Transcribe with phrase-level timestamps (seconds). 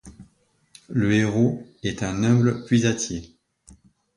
[0.89, 3.37] Le héros est un humble puisatier.